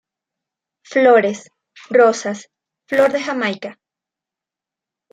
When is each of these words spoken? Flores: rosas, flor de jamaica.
Flores: 0.83 1.47
rosas, 1.91 2.49
flor 2.87 3.11
de 3.11 3.21
jamaica. 3.21 3.77